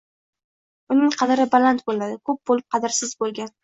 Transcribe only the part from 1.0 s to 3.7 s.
qadri baland bo’ladi. Ko’p bo’lib qadrsiz bo’lgan